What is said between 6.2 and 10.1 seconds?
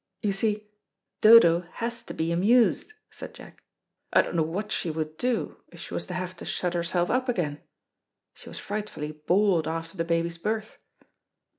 to shut herself up again. She was frightfully bored after the